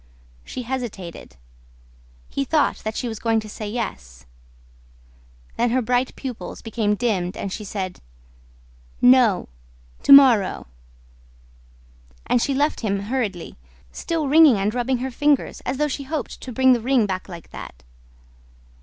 [0.43, 1.35] She hesitated.
[2.27, 4.25] He thought that she was going to say yes...
[5.57, 8.01] Then her bright pupils became dimmed and she said:
[8.99, 9.47] "No!
[10.01, 10.65] To morrow!"
[12.25, 13.57] And she left him hurriedly,
[13.91, 17.29] still wringing and rubbing her fingers, as though she hoped to bring the ring back
[17.29, 17.83] like that.